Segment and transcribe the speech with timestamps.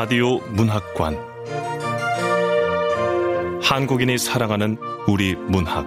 [0.00, 1.18] 라디오 문학관
[3.60, 5.84] 한국인이 사랑하는 우리 문학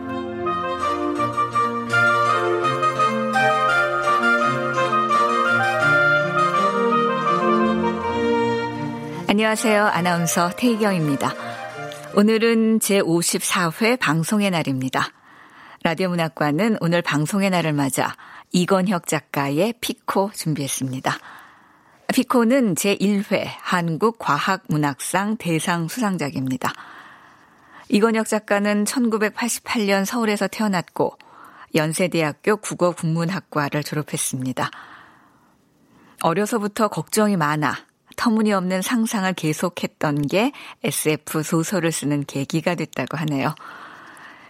[9.29, 9.85] 안녕하세요.
[9.85, 11.33] 아나운서 태희경입니다.
[12.13, 15.07] 오늘은 제54회 방송의 날입니다.
[15.83, 18.17] 라디오 문학관은 오늘 방송의 날을 맞아
[18.51, 21.17] 이건혁 작가의 피코 준비했습니다.
[22.11, 26.73] 피코는 제1회 한국과학문학상 대상 수상작입니다.
[27.89, 31.17] 이건혁 작가는 1988년 서울에서 태어났고
[31.75, 34.69] 연세대학교 국어국문학과를 졸업했습니다.
[36.21, 37.75] 어려서부터 걱정이 많아
[38.17, 40.51] 터무니없는 상상을 계속했던 게
[40.83, 43.55] SF 소설을 쓰는 계기가 됐다고 하네요.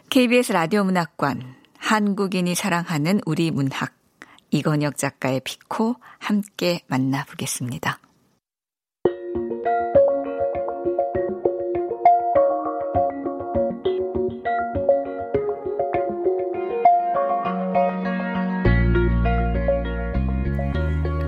[0.10, 3.94] KBS 라디오 문학관, 한국인이 사랑하는 우리 문학,
[4.52, 8.00] 이건혁 작가의 피코 함께 만나보겠습니다.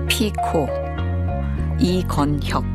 [0.08, 0.68] 피코
[1.80, 2.73] 이건혁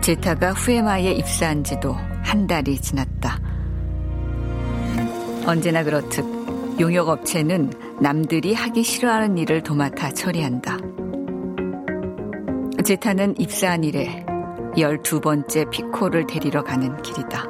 [0.00, 1.92] 제타가 후에마에 입사한 지도
[2.22, 3.38] 한 달이 지났다.
[5.46, 6.24] 언제나 그렇듯
[6.80, 7.70] 용역업체는
[8.00, 10.78] 남들이 하기 싫어하는 일을 도맡아 처리한다.
[12.84, 14.26] 제타는 입사한 이래
[14.76, 17.44] 12번째 피코를 데리러 가는 길이다.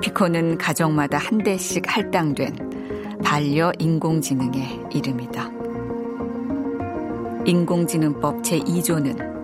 [0.00, 5.50] 피코는 가정마다 한 대씩 할당된 반려 인공지능의 이름이다.
[7.46, 9.35] 인공지능법 제2조는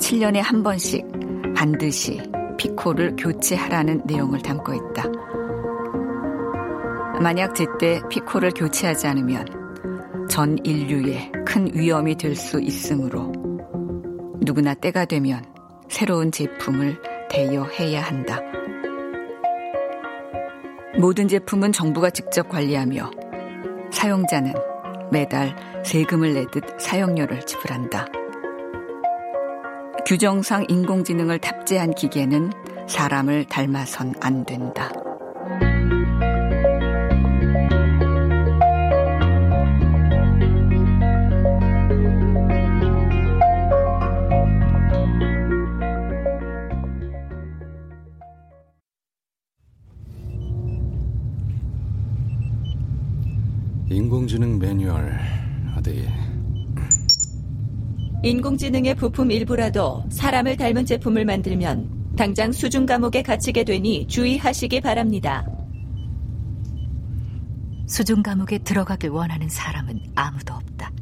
[0.00, 1.06] 7년에 한 번씩
[1.54, 2.20] 반드시
[2.58, 5.04] 피코를 교체하라는 내용을 담고 있다.
[7.20, 9.46] 만약 제때 피코를 교체하지 않으면
[10.28, 13.32] 전 인류에 큰 위험이 될 수 있으므로
[14.40, 15.44] 누구나 때가 되면
[15.88, 18.40] 새로운 제품을 대여해야 한다.
[20.98, 23.10] 모든 제품은 정부가 직접 관리하며
[23.90, 24.54] 사용자는
[25.12, 28.06] 매달 세금을 내듯 사용료를 지불한다.
[30.10, 32.50] 규정상 인공지능을 탑재한 기계는
[32.88, 34.90] 사람을 닮아선 안 된다.
[53.88, 55.39] 인공지능 매뉴얼
[58.22, 65.46] 인공지능의 부품 일부라도 사람을 닮은 제품을 만들면 당장 수중 감옥에 갇히게 되니 주의하시기 바랍니다.
[67.86, 70.92] 수중 감옥에 들어가길 원하는 사람은 아무도 없다.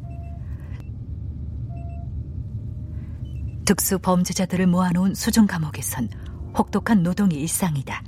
[3.65, 6.09] 특수 범죄자들을 모아놓은 수중 감옥에선
[6.57, 8.01] 혹독한 노동이 일상이다.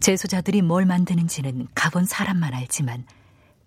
[0.00, 3.04] 재소자들이 뭘 만드는지는 가본 사람만 알지만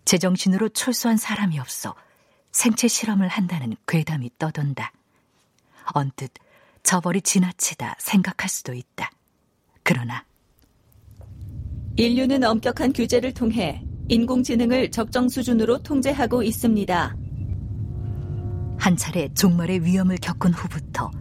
[0.03, 1.93] 제정신으로 출소한 사람이 없어
[2.55, 4.93] 생체 실험을 한다는 괴담이 떠돈다.
[5.93, 6.31] 언뜻
[6.83, 9.11] 저벌이 지나치다 생각할 수도 있다.
[9.83, 10.23] 그러나
[11.97, 17.17] 인류는 엄격한 규제를 통해 인공지능을 적정 수준으로 통제하고 있습니다.
[18.77, 21.11] 한 차례 종말의 위험을 겪은 후부터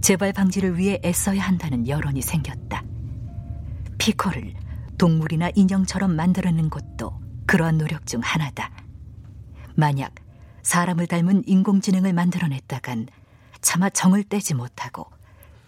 [0.00, 2.82] 재발 방지를 위해 애써야 한다는 여론이 생겼다.
[3.98, 4.54] 피코를
[4.98, 7.16] 동물이나 인형처럼 만들어낸 것도
[7.46, 8.72] 그러한 노력 중 하나다.
[9.76, 10.12] 만약
[10.62, 13.08] 사람을 닮은 인공지능을 만들어냈다간
[13.60, 15.06] 차마 정을 떼지 못하고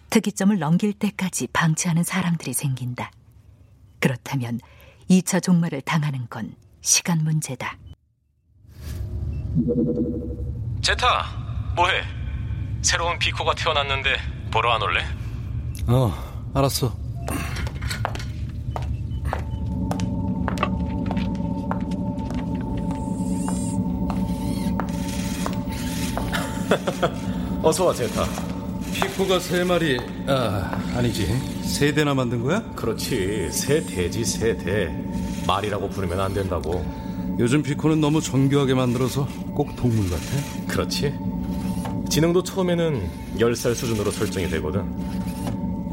[0.09, 3.11] 특이점을 넘길 때까지 방치하는 사람들이 생긴다.
[3.99, 4.59] 그렇다면
[5.09, 7.77] 2차 종말을 당하는 건 시간 문제다.
[10.81, 12.03] 제타, 뭐해?
[12.81, 14.17] 새로운 비코가 태어났는데
[14.51, 15.03] 보러 안 올래?
[15.87, 16.13] 어
[16.53, 16.95] 알았어
[27.63, 28.25] 어서 와, 제타.
[28.93, 29.97] 피코가 세 마리,
[30.27, 31.27] 아, 아니지.
[31.63, 32.61] 세 대나 만든 거야?
[32.75, 33.49] 그렇지.
[33.51, 34.93] 새 대지 새 대.
[35.47, 36.85] 말이라고 부르면 안 된다고.
[37.39, 40.23] 요즘 피코는 너무 정교하게 만들어서 꼭 동물 같아.
[40.67, 41.13] 그렇지.
[42.09, 43.09] 지능도 처음에는
[43.39, 44.83] 10살 수준으로 설정이 되거든.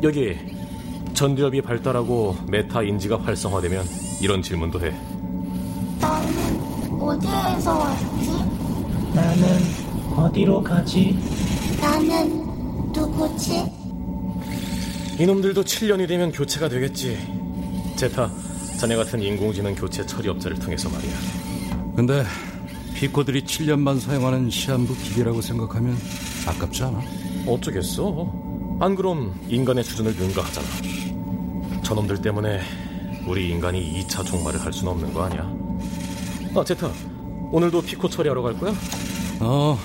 [0.02, 0.36] 여기
[1.14, 3.84] 전두엽이 발달하고 메타 인지가 활성화되면
[4.20, 4.94] 이런 질문도 해.
[6.00, 6.60] 나는
[7.00, 8.30] 어디에서 왔지?
[9.14, 9.89] 나는
[10.20, 11.18] 어디로 가지?
[11.80, 13.64] 나는 누구지?
[15.18, 17.16] 이놈들도 7년이 되면 교체가 되겠지.
[17.96, 18.30] 제타,
[18.78, 21.12] 자네 같은 인공지능 교체 처리업자를 통해서 말이야.
[21.96, 22.22] 근데
[22.94, 25.96] 피코들이 7년만 사용하는 시한부 기계라고 생각하면
[26.46, 27.00] 아깝지 않아?
[27.46, 28.30] 어쩌겠어.
[28.78, 30.66] 안 그럼 인간의 수준을 능가하잖아.
[31.82, 32.60] 저놈들 때문에
[33.26, 35.50] 우리 인간이 2차 종말을 할 수는 없는 거 아니야?
[36.54, 36.90] 아, 제타.
[37.52, 38.74] 오늘도 피코 처리하러 갈 거야?
[39.40, 39.78] 어,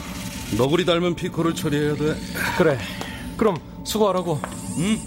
[0.57, 2.15] 너구리 닮은 피코를 처리해야 돼.
[2.57, 2.77] 그래.
[3.37, 4.39] 그럼 수고하라고.
[4.77, 4.97] 응?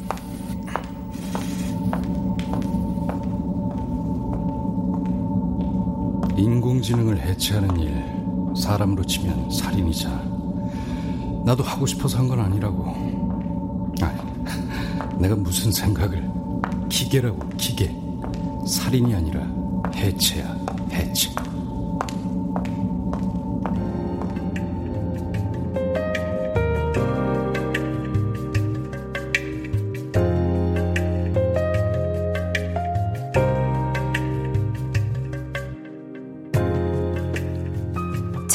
[6.36, 8.04] 인공지능을 해체하는 일,
[8.60, 10.08] 사람으로 치면 살인이자.
[11.44, 12.84] 나도 하고 싶어서 한 건 아니라고.
[14.02, 16.28] 아, 내가 무슨 생각을.
[16.88, 17.94] 기계라고, 기계.
[18.66, 19.42] 살인이 아니라
[19.94, 20.54] 해체야,
[20.92, 21.30] 해체.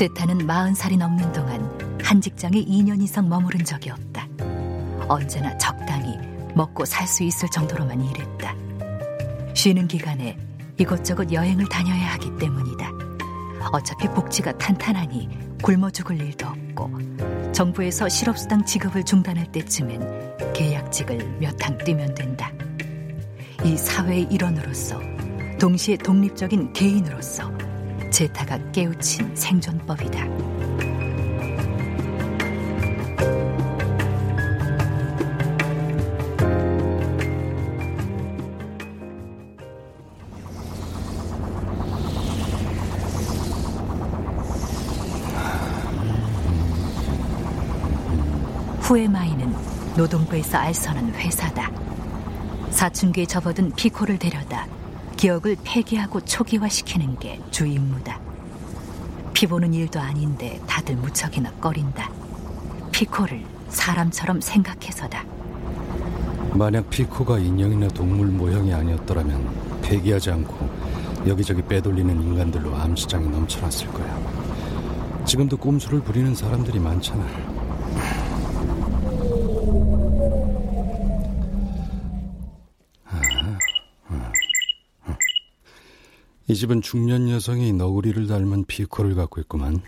[0.03, 4.27] 제타는 40살이 넘는 동안 한 직장에 2년 이상 머무른 적이 없다.
[5.07, 6.17] 언제나 적당히
[6.55, 8.53] 먹고 살 수 있을 정도로만 일했다.
[9.53, 10.37] 쉬는 기간에
[10.77, 12.91] 이것저것 여행을 다녀야 하기 때문이다.
[13.71, 15.29] 어차피 복지가 탄탄하니
[15.63, 22.51] 굶어 죽을 일도 없고 정부에서 실업수당 지급을 중단할 때쯤엔 계약직을 몇항 뛰면 된다.
[23.63, 24.99] 이 사회의 일원으로서
[25.61, 27.62] 동시에 독립적인 개인으로서
[28.13, 30.23] 제타가 깨우친 생존법이다.
[48.81, 49.55] 후에마이는
[49.97, 51.71] 노동부에서 알선한 회사다.
[52.69, 54.67] 사춘기에 접어든 피코를 데려다
[55.23, 58.19] 기억을 폐기하고 초기화시키는 게 주 임무다.
[59.33, 62.09] 피보는 일도 아닌데 다들 무척이나 꺼린다.
[62.91, 65.23] 피코를 사람처럼 생각해서다.
[66.53, 70.69] 만약 피코가 인형이나 동물 모형이 아니었더라면 폐기하지 않고
[71.25, 74.19] 여기저기 빼돌리는 인간들로 암시장이 넘쳐났을 거야.
[75.25, 77.52] 지금도 꼼수를 부리는 사람들이 많잖아.
[86.53, 89.81] 이 집은 중년 여성이 너구리를 닮은 피코를 갖고 있구만.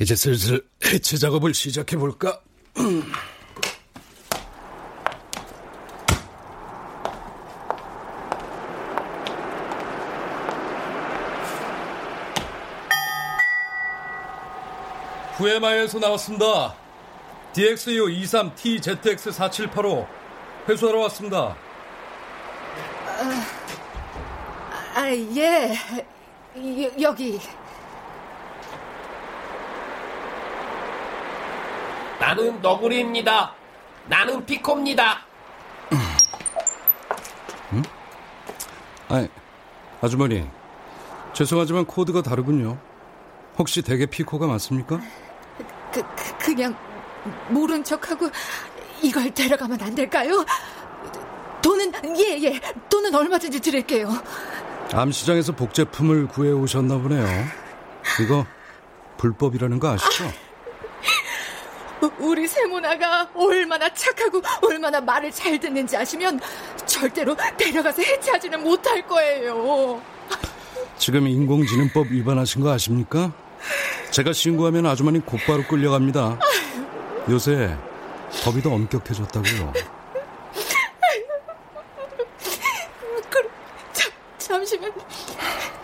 [0.00, 2.40] 이제 슬슬 해체 작업을 시작해 볼까?
[15.36, 16.76] 후에마에서 나왔습니다.
[17.54, 20.06] DXU 23TZX4785
[20.68, 21.56] 회수하러 왔습니다.
[23.18, 23.59] 아,
[25.36, 25.74] 예.
[26.82, 27.40] 여, 여기.
[32.18, 33.54] 나는 너구리입니다.
[34.08, 35.20] 나는 피코입니다.
[37.72, 37.82] 음?
[39.08, 39.28] 아니,
[40.00, 40.48] 아주머니.
[41.32, 42.76] 죄송하지만 코드가 다르군요.
[43.56, 45.00] 혹시 대개 피코가 맞습니까?
[45.92, 46.76] 그, 그 그냥
[47.48, 48.28] 모른 척하고
[49.02, 50.44] 이걸 데려가면 안 될까요?
[51.62, 52.60] 돈은 예, 예.
[52.88, 54.08] 돈은 얼마든지 드릴게요.
[54.92, 57.24] 암시장에서 복제품을 구해 오셨나 보네요.
[58.22, 58.46] 이거
[59.18, 60.24] 불법이라는 거 아시죠?
[62.18, 66.40] 우리 세모나가 얼마나 착하고 얼마나 말을 잘 듣는지 아시면
[66.86, 70.00] 절대로 데려가서 해체하지는 못할 거예요.
[70.96, 73.32] 지금 인공지능법 위반하신 거 아십니까?
[74.10, 76.38] 제가 신고하면 아주머니 곧바로 끌려갑니다.
[77.28, 77.76] 요새
[78.44, 79.72] 법이 더 엄격해졌다고요.
[83.28, 83.50] 그럼
[83.92, 84.94] 잠, 잠시만요.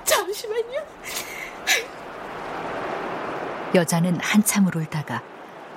[0.04, 0.80] 잠시만요.
[3.76, 5.22] 여자는 한참 을 울다가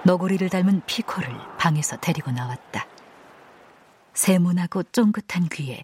[0.05, 2.87] 너구리를 닮은 피코를 방에서 데리고 나왔다.
[4.13, 5.83] 세문하고 쫑긋한 귀에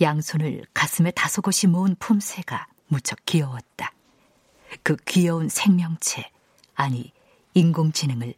[0.00, 3.92] 양손을 가슴에 다소곳이 모은 품새가 무척 귀여웠다.
[4.82, 6.28] 그 귀여운 생명체,
[6.74, 7.12] 아니
[7.54, 8.34] 인공지능을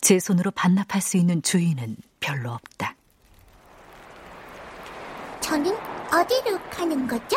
[0.00, 2.96] 제 손으로 반납할 수 있는 주인은 별로 없다.
[5.40, 5.72] 저는
[6.12, 7.36] 어디로 가는 거죠?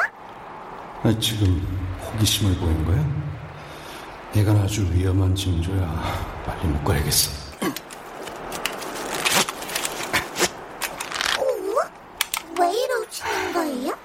[1.04, 1.62] 아, 지금
[2.02, 3.29] 호기심을 보인 거야?
[4.34, 6.44] 이건 아주 위험한 징조야.
[6.46, 7.32] 빨리 묶어야겠어.
[11.40, 12.62] 오?
[12.62, 13.98] 왜 이러시는 거예요?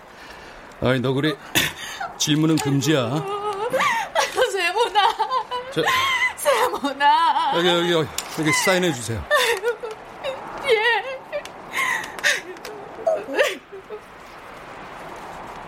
[0.81, 1.37] 아이, 너구리.
[2.19, 3.11] 질문은 금지야.
[4.53, 5.01] 세모나.
[5.73, 5.83] 저,
[6.37, 7.53] 세모나.
[7.59, 9.23] 여기, 여기, 여기, 여기 사인해 주세요.
[10.65, 11.05] 예.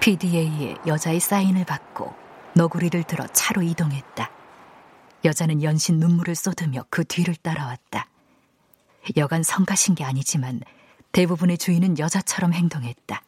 [0.00, 2.14] PDA에 여자의 사인을 받고
[2.54, 4.30] 너구리를 들어 차로 이동했다.
[5.24, 8.08] 여자는 연신 눈물을 쏟으며 그 뒤를 따라왔다.
[9.16, 10.60] 여간 성가신 게 아니지만
[11.12, 13.22] 대부분의 주인은 여자처럼 행동했다.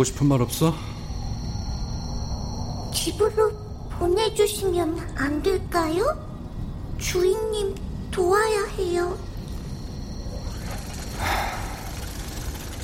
[0.01, 0.75] 하고 싶은 말 없어?
[2.95, 3.53] 집으로
[3.99, 6.17] 보내주시면 안 될까요?
[6.99, 7.75] 주인님
[8.11, 9.19] 도와야 해요.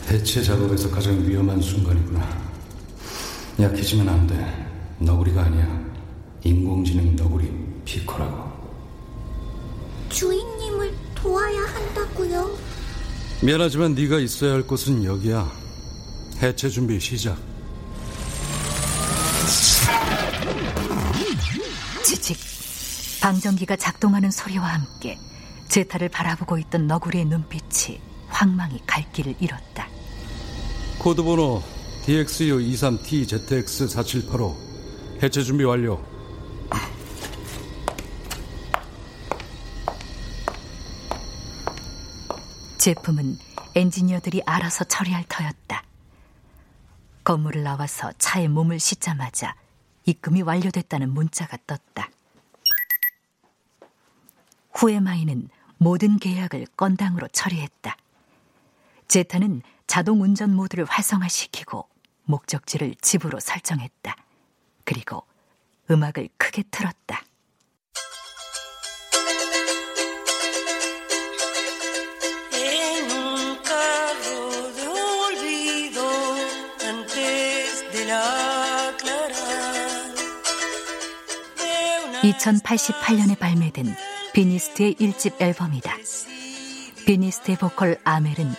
[0.06, 2.20] 대체 작업에서 가장 위험한 순간이구나.
[3.60, 4.68] 약해지면 안 돼.
[4.98, 5.86] 너구리가 아니야.
[6.44, 7.50] 인공지능 너구리
[7.86, 8.50] 피코라고.
[10.10, 12.50] 주인님을 도와야 한다고요.
[13.42, 15.65] 미안하지만 네가 있어야 할 곳은 여기야.
[16.42, 17.38] 해체 준비 시작.
[22.04, 22.36] 지직.
[23.22, 25.18] 방전기가 작동하는 소리와 함께
[25.68, 29.88] 제타를 바라보고 있던 너구리의 눈빛이 황망히 갈 길을 잃었다.
[30.98, 31.62] 코드번호
[32.06, 34.54] DXU23TZX4785
[35.22, 36.04] 해체 준비 완료.
[42.78, 43.38] 제품은
[43.74, 45.82] 엔지니어들이 알아서 처리할 터였다.
[47.26, 49.56] 건물을 나와서 차에 몸을 싣자마자
[50.04, 52.08] 입금이 완료됐다는 문자가 떴다.
[54.72, 57.96] 후에마이는 모든 계약을 건당으로 처리했다.
[59.08, 61.88] 제타는 자동 운전 모드를 활성화시키고
[62.26, 64.14] 목적지를 집으로 설정했다.
[64.84, 65.24] 그리고
[65.90, 67.24] 음악을 크게 틀었다.
[82.32, 83.94] 2088년에 발매된
[84.32, 85.96] 비니스트의 1집 앨범이다.
[87.06, 88.52] 비니스트의 보컬 아멜은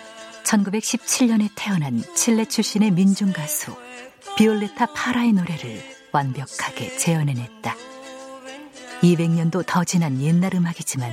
[0.43, 3.75] 1917년에 태어난 칠레 출신의 민중 가수
[4.37, 5.83] 비올레타 파라의 노래를
[6.13, 7.75] 완벽하게 재현해냈다.
[9.01, 11.11] 200년도 더 지난 옛날 음악이지만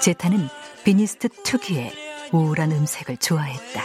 [0.00, 0.48] 제타는
[0.84, 1.92] 비니스트 특유의
[2.32, 3.84] 우울한 음색을 좋아했다.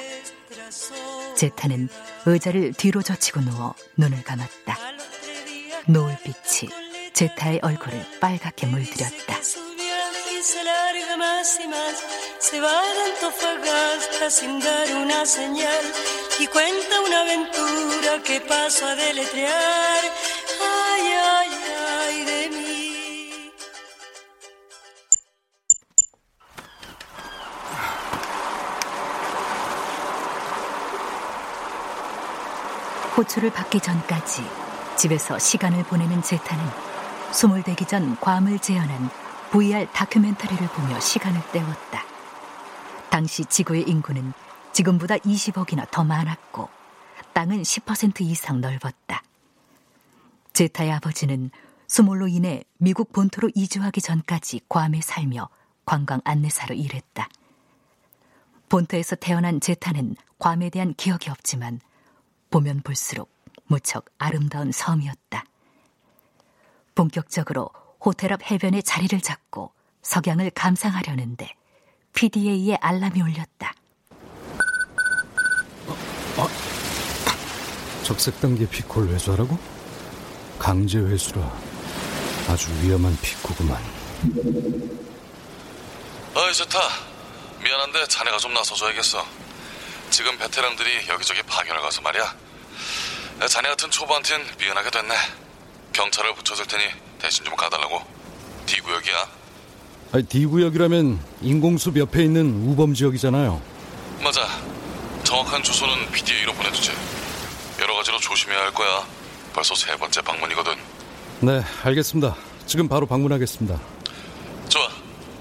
[1.37, 1.89] 제타는
[2.25, 4.77] 의자를 뒤로 젖히고 누워 눈을 감았다.
[5.87, 6.82] 노을빛이
[7.13, 9.37] 제타의 얼굴을 빨갛게 물들였다.
[33.15, 34.43] 호출을 받기 전까지
[34.97, 36.92] 집에서 시간을 보내는 제타는
[37.65, 39.09] 대기 전 괌을 재현한
[39.51, 42.03] VR 다큐멘터리를 보며 시간을 때웠다.
[43.09, 44.33] 당시 지구의 인구는
[44.71, 46.69] 지금보다 20억이나 더 많았고
[47.33, 49.23] 땅은 10% 이상 넓었다.
[50.53, 51.49] 제타의 아버지는
[51.87, 55.49] 수몰로 인해 미국 본토로 이주하기 전까지 괌에 살며
[55.85, 57.27] 관광 안내사로 일했다.
[58.69, 61.79] 본토에서 태어난 제타는 괌에 대한 기억이 없지만
[62.51, 63.31] 보면 볼수록
[63.65, 65.45] 무척 아름다운 섬이었다.
[66.95, 67.69] 본격적으로
[67.99, 69.71] 호텔 앞 해변에 자리를 잡고
[70.01, 71.49] 석양을 감상하려는데
[72.13, 73.73] PDA의 알람이 울렸다.
[76.37, 76.47] 어?
[78.03, 79.57] 적색 단계 피콜 회수하라고?
[80.59, 81.51] 강제 회수라
[82.49, 83.81] 아주 위험한 피코구만.
[86.35, 86.79] 어이 좋다.
[87.63, 89.25] 미안한데 자네가 좀 나서줘야겠어.
[90.09, 92.35] 지금 베테랑들이 여기저기 파견을 가서 말이야.
[93.49, 95.15] 자네 같은 초보한텐 미안하게 됐네.
[95.93, 96.83] 경찰을 붙여줄 테니
[97.19, 98.01] 대신 좀 가달라고.
[98.65, 99.27] D구역이야.
[100.11, 103.61] 아니, D구역이라면 인공숲 옆에 있는 우범 지역이잖아요.
[104.23, 104.47] 맞아.
[105.23, 106.91] 정확한 주소는 PDA로 보내주지.
[107.79, 109.05] 여러 가지로 조심해야 할 거야.
[109.53, 110.73] 벌써 세 번째 방문이거든.
[111.41, 112.35] 네, 알겠습니다.
[112.65, 113.79] 지금 바로 방문하겠습니다.
[114.69, 114.87] 좋아.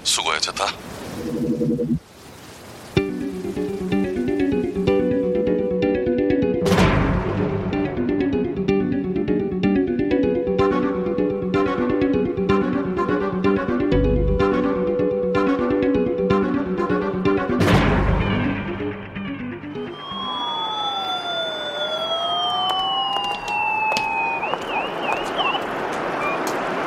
[0.03, 0.67] 수고해, 제타.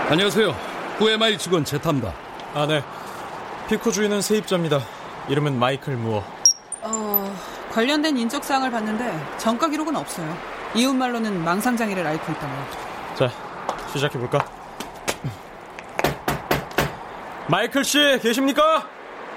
[0.08, 0.54] 안녕하세요.
[0.98, 2.14] 구에마일 직원 제타입니다.
[2.54, 2.82] 아, 네.
[3.68, 4.80] 피코 주인은 세입자입니다.
[5.28, 6.22] 이름은 마이클 무어.
[6.82, 7.36] 어,
[7.72, 10.36] 관련된 인적사항을 봤는데 전과 기록은 없어요.
[10.74, 12.66] 이웃말로는 망상장애를 앓고 있다고요.
[13.16, 13.30] 자,
[13.92, 14.44] 시작해볼까?
[17.48, 18.88] 마이클 씨, 계십니까?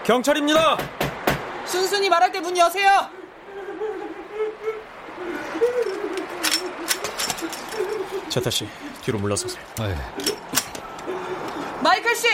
[0.04, 0.78] 경찰입니다!
[1.66, 3.08] 순순히 말할 때 문 여세요!
[8.30, 8.68] 제타 씨,
[9.02, 9.64] 뒤로 물러서세요.
[9.80, 10.39] 아, 예.
[11.82, 12.28] 마이클 씨,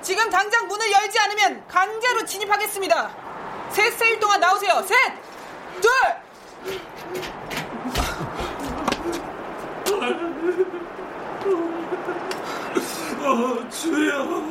[0.00, 3.10] 지금 당장 문을 열지 않으면 강제로 진입하겠습니다.
[3.70, 4.82] 셋 세일 동안 나오세요.
[4.86, 4.96] 셋,
[5.80, 5.90] 둘.
[13.20, 14.42] 어, 주여.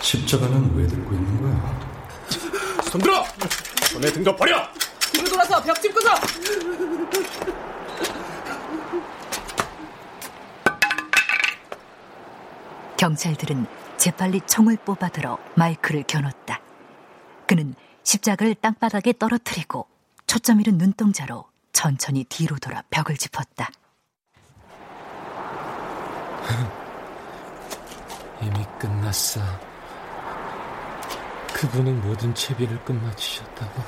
[0.00, 1.80] 십자가는 왜 들고 있는 거야?
[2.90, 3.24] 손 들어!
[3.92, 4.66] 손에 든 거 버려!
[5.12, 6.14] 뒤로 돌아서 벽집 구석!
[12.98, 13.64] 경찰들은
[13.96, 16.60] 재빨리 총을 뽑아들어 마이크를 겨눴다.
[17.46, 19.86] 그는 십자가를 땅바닥에 떨어뜨리고
[20.26, 23.70] 초점 잃은 눈동자로 천천히 뒤로 돌아 벽을 짚었다.
[28.42, 29.40] 이미 끝났어.
[31.54, 33.82] 그분은 모든 채비를 끝마치셨다고.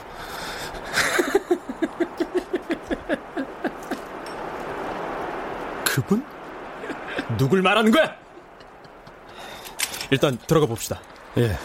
[5.85, 6.25] 그분?
[7.37, 8.15] 누굴 말하는 거야?
[10.11, 11.01] 일단 들어가 봅시다.
[11.39, 11.57] 예.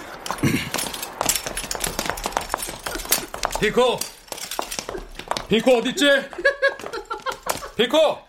[3.60, 4.00] 피코!
[5.48, 6.06] 피코 어딨지?
[7.76, 8.20] 피코!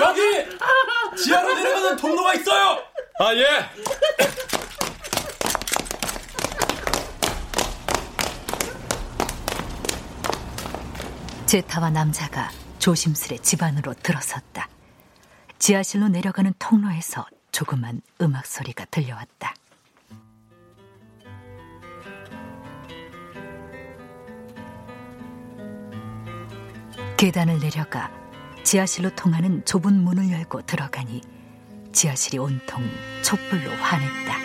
[0.00, 0.20] 여기!
[1.22, 2.82] 지하로 내려가는 통로가 있어요!
[3.18, 3.70] 아, 예!
[11.46, 14.68] 제타와 남자가 조심스레 집 안으로 들어섰다.
[15.66, 19.52] 지하실로 내려가는 통로에서 조그만 음악 소리가 들려왔다.
[27.16, 28.12] 계단을 내려가
[28.62, 31.20] 지하실로 통하는 좁은 문을 열고 들어가니
[31.90, 32.88] 지하실이 온통
[33.24, 34.36] 촛불로 환했다.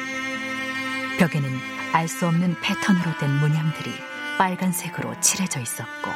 [1.19, 1.55] 벽에는
[1.93, 3.91] 알 수 없는 패턴으로 된 문양들이
[4.39, 6.09] 빨간색으로 칠해져 있었고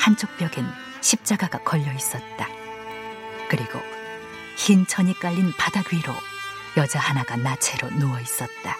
[0.00, 0.66] 한쪽 벽엔
[1.02, 2.48] 십자가가 걸려 있었다.
[3.50, 3.91] 그리고
[4.56, 6.12] 흰 천이 깔린 바닥 위로
[6.76, 8.76] 여자 하나가 나체로 누워 있었다.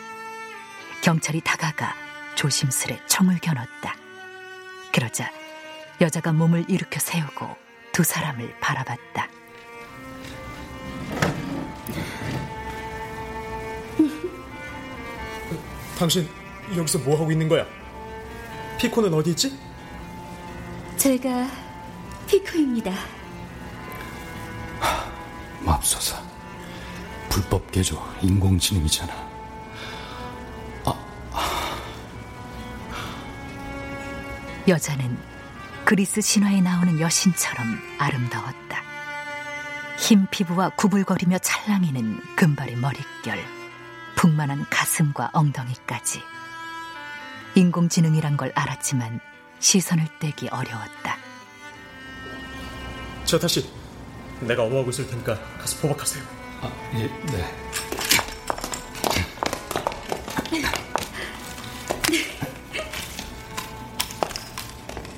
[1.02, 1.94] 경찰이 다가가
[2.34, 3.96] 조심스레 총을 겨눴다.
[4.92, 5.30] 그러자
[6.00, 7.56] 여자가 몸을 일으켜 세우고
[7.92, 9.28] 두 사람을 바라봤다.
[15.98, 16.28] 당신
[16.76, 17.66] 여기서 뭐 하고 있는 거야?
[18.78, 19.58] 피코는 어디 있지?
[20.96, 21.48] 제가
[22.26, 22.92] 피코입니다.
[25.64, 26.20] 맙소사.
[27.28, 29.32] 불법 개조 인공지능이잖아.
[34.68, 35.18] 여자는
[35.84, 38.82] 그리스 신화에 나오는 여신처럼 아름다웠다.
[39.98, 43.44] 흰 피부와 구불거리며 찰랑이는 금발의 머릿결,
[44.14, 46.22] 풍만한 가슴과 엉덩이까지.
[47.56, 49.20] 인공지능이란 걸 알았지만
[49.58, 51.16] 시선을 떼기 어려웠다.
[53.24, 53.68] 제타 씨,
[54.46, 56.22] 내가 어머하고 있을 테니까 가서 포박하세요.
[56.62, 57.54] 아, 예, 네.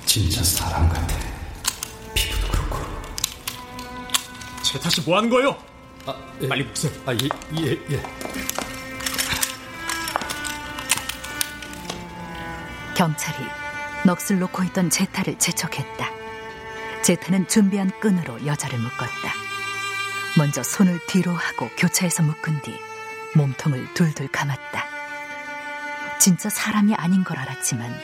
[0.07, 1.15] 진짜 사람 같아.
[2.15, 2.79] 피부도 그렇고.
[4.63, 5.57] 제타 씨뭐 하는 거예요?
[6.07, 6.49] 아, 예.
[6.49, 6.93] 빨리 보세요.
[7.07, 7.29] 아, 예,
[7.61, 8.03] 예, 예.
[12.97, 13.45] 경찰이
[14.05, 16.24] 넋을 놓고 있던 제타를 재촉했다.
[17.05, 19.35] 제타는 준비한 끈으로 여자를 묶었다.
[20.38, 22.81] 먼저 손을 뒤로 하고 교차해서 묶은 뒤
[23.35, 24.87] 몸통을 둘둘 감았다.
[26.19, 27.95] 진짜 사람이 아닌 걸 알았지만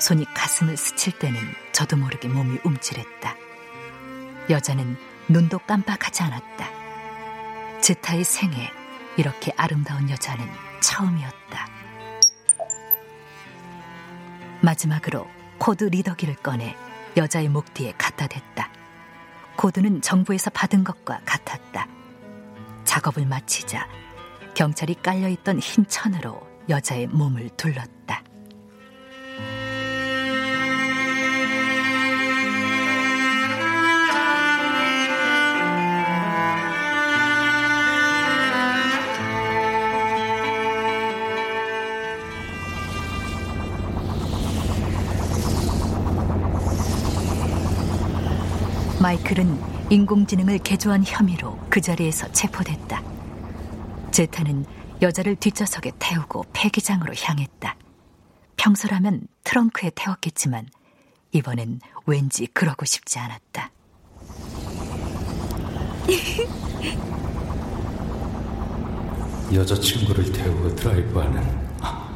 [0.00, 1.38] 손이 가슴을 스칠 때는
[1.70, 3.36] 저도 모르게 몸이 움찔했다.
[4.50, 4.96] 여자는
[5.28, 6.68] 눈도 깜빡하지 않았다.
[7.80, 8.72] 제타의 생에
[9.16, 10.44] 이렇게 아름다운 여자는
[10.80, 11.68] 처음이었다.
[14.62, 16.76] 마지막으로 코드 리더기를 꺼내
[17.16, 18.70] 여자의 목 뒤에 갖다 댔다.
[19.56, 21.86] 코드는 정부에서 받은 것과 같았다.
[22.84, 23.86] 작업을 마치자
[24.54, 27.91] 경찰이 깔려있던 흰 천으로 여자의 몸을 둘렀다.
[49.02, 53.02] 마이클은 인공지능을 개조한 혐의로 그 자리에서 체포됐다.
[54.12, 54.64] 제타는
[55.02, 57.74] 여자를 뒷좌석에 태우고 폐기장으로 향했다.
[58.56, 60.68] 평소라면 트렁크에 태웠겠지만
[61.32, 63.72] 이번엔 왠지 그러고 싶지 않았다.
[69.52, 71.42] 여자친구를 태우고 드라이브하는
[71.80, 72.08] 아,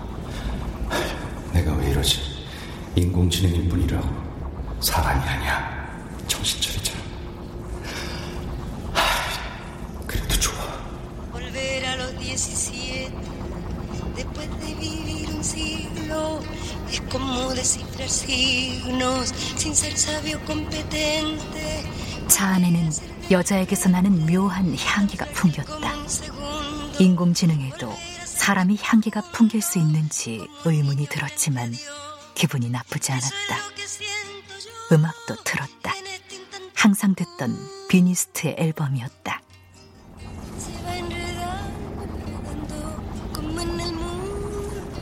[1.53, 2.47] 내가 왜 이러지?
[2.95, 4.09] 인공지능일 뿐이라고
[4.81, 5.75] 사람이 아니야.
[6.29, 6.76] 정신 차리
[17.57, 21.85] descifrar signos sin ser sabio competente.
[22.29, 22.91] 차 안에는
[23.31, 25.93] 여자에게서 나는 묘한 향기가 풍겼다.
[26.99, 27.93] 인공지능에도
[28.25, 31.75] 사람이 향기가 풍길 수 있는지 의문이 들었지만
[32.35, 33.57] 기분이 나쁘지 않았다.
[34.93, 35.95] 음악도 틀었다.
[36.75, 37.57] 항상 듣던
[37.89, 39.41] 비니스트의 앨범이었다.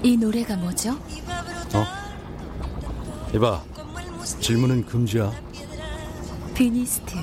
[0.02, 0.90] 이 노래가 뭐죠?
[0.92, 2.03] 어?
[3.34, 3.62] 이봐,
[4.40, 5.32] 질문은 금지야.
[6.54, 7.16] 비니스트.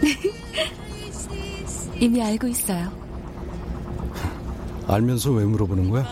[2.00, 2.90] 이미 알고 있어요.
[4.86, 6.06] 알면서 왜 물어보는 거야?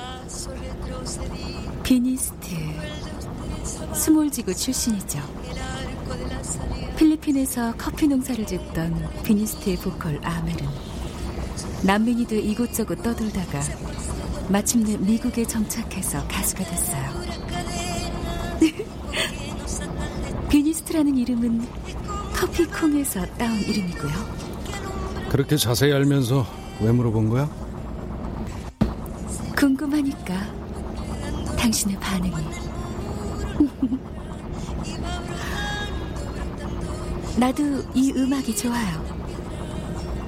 [1.82, 2.50] 비니스트.
[3.94, 5.18] 스몰지구 출신이죠.
[6.98, 10.68] 필리핀에서 커피 농사를 짓던 비니스트의 보컬 아멜은
[11.84, 13.60] 난민이 돼 이곳저곳 떠돌다가
[14.50, 17.19] 마침내 미국에 정착해서 가수가 됐어요.
[20.50, 21.66] 비니스트라는 이름은
[22.34, 24.12] 커피콩에서 따온 이름이고요.
[25.28, 26.44] 그렇게 자세히 알면서
[26.80, 27.48] 왜 물어본 거야?
[29.56, 30.34] 궁금하니까
[31.56, 32.34] 당신의 반응이.
[37.38, 37.62] 나도
[37.94, 39.04] 이 음악이 좋아요.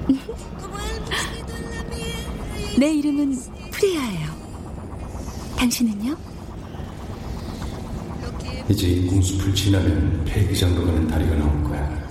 [2.79, 3.35] 내 이름은
[3.71, 4.29] 프리아예요.
[5.57, 6.15] 당신은요?
[8.69, 12.07] 이제 인공숲을 지나면 폐기장로 가는 다리가 나올 거야.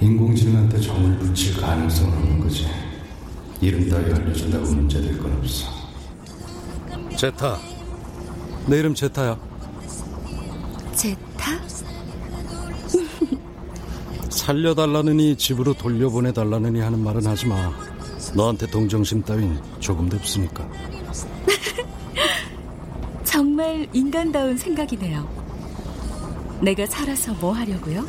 [0.00, 2.66] 인공지능한테 정을 붙일 가능성은 없는 거지.
[3.60, 5.66] 이름 따위 알려준다고 문제될 건 없어.
[7.16, 7.58] 제타.
[8.66, 9.36] 내 이름 제타야.
[10.94, 11.60] 제타?
[14.30, 17.72] 살려달라느니 집으로 돌려보내달라느니 하는 말은 하지 마.
[18.34, 20.68] 너한테 동정심 따윈 조금도 없으니까.
[23.24, 25.45] 정말 인간다운 생각이네요.
[26.60, 28.04] 내가 살아서 뭐 하려고요?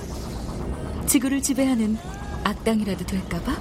[1.06, 1.98] 지구를 지배하는
[2.44, 3.56] 악당이라도 될까봐?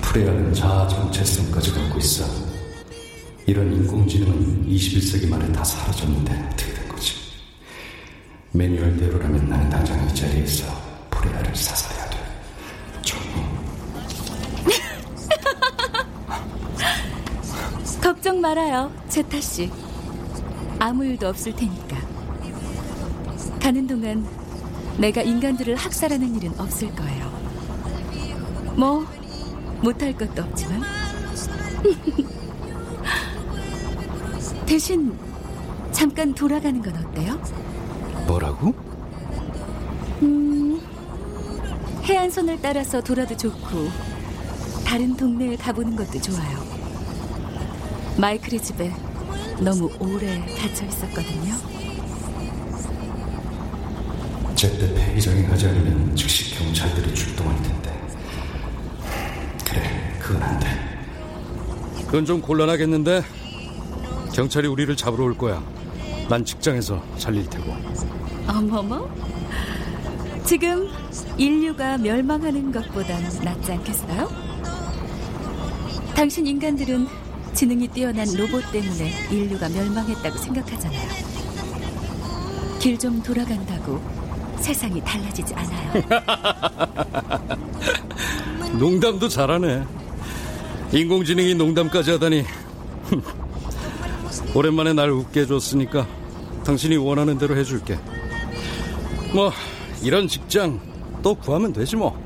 [0.00, 2.24] 프레야는 자아 정체성까지 갖고 있어.
[3.46, 7.14] 이런 인공지능은 21세기 말에 다 사라졌는데 어떻게 된 거지?
[8.52, 10.64] 매뉴얼대로라면 나는 당장 이 자리에서
[11.10, 12.18] 프레야를 사살해야 돼.
[13.02, 13.22] 종이.
[18.02, 19.70] 걱정 말아요, 제타 씨.
[20.80, 21.96] 아무 일도 없을 테니까.
[23.60, 24.26] 가는 동안
[24.96, 27.30] 내가 인간들을 학살하는 일은 없을 거예요.
[28.76, 29.04] 뭐
[29.82, 30.80] 못할 것도 없지만
[34.64, 35.18] 대신
[35.92, 37.38] 잠깐 돌아가는 건 어때요?
[38.26, 38.72] 뭐라고?
[40.22, 40.80] 음,
[42.04, 43.90] 해안선을 따라서 돌아도 좋고
[44.86, 46.58] 다른 동네에 가보는 것도 좋아요.
[48.16, 48.90] 마이클의 집에
[49.60, 51.54] 너무 오래 갇혀 있었거든요.
[54.54, 58.00] 제때 폐기장에 가지 않으면 즉시 경찰들이 출동할 텐데.
[59.66, 60.66] 그래, 그건 안 돼.
[62.06, 63.22] 그건 좀 곤란하겠는데?
[64.32, 65.62] 경찰이 우리를 잡으러 올 거야.
[66.28, 67.74] 난 직장에서 잘릴 테고.
[68.48, 69.08] 어머머.
[70.44, 70.88] 지금
[71.36, 74.28] 인류가 멸망하는 것보단 낫지 않겠어요?
[76.14, 77.06] 당신 인간들은
[77.60, 81.08] 지능이 뛰어난 로봇 때문에 인류가 멸망했다고 생각하잖아요.
[82.78, 84.00] 길 좀 돌아간다고
[84.60, 85.92] 세상이 달라지지 않아요.
[88.80, 89.84] 농담도 잘하네.
[90.94, 92.46] 인공지능이 농담까지 하다니.
[94.56, 96.06] 오랜만에 날 웃게 해줬으니까
[96.64, 97.98] 당신이 원하는 대로 해줄게.
[99.34, 99.52] 뭐
[100.02, 100.80] 이런 직장
[101.22, 102.18] 또 구하면 되지 뭐.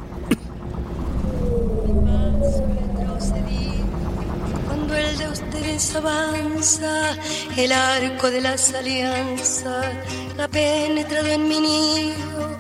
[6.64, 7.16] avanza,
[7.58, 9.86] el arco de las alianzas
[10.40, 12.58] ha penetrado en mi nido,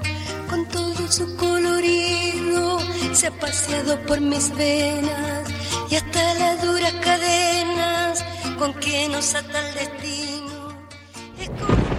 [0.50, 2.80] con todo su colorido,
[3.14, 5.50] se ha paseado por mis venas
[5.90, 8.26] y hasta las duras cadenas
[8.58, 10.20] con que nos ata el destino.
[11.40, 11.90] Es como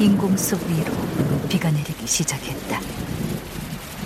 [0.00, 0.92] 인공숲 위로
[1.48, 2.97] 비가 내리기 시작했다.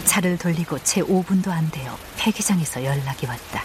[0.06, 3.64] 차를 돌리고 채 5분도 안 되어 폐기장에서 연락이 왔다.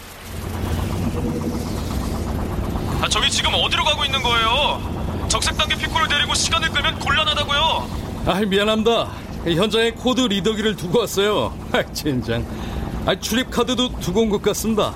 [3.01, 5.27] 아, 저기 지금 어디로 가고 있는 거예요?
[5.29, 8.23] 적색 단계 피코를 데리고 시간을 끌면 곤란하다고요.
[8.25, 9.11] 아 미안합니다.
[9.45, 11.57] 현장에 코드 리더기를 두고 왔어요.
[11.71, 12.45] 아 젠장.
[13.05, 14.93] 아 출입 카드도 두고 온 것 같습니다.